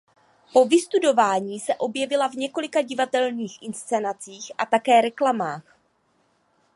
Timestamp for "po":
0.53-0.65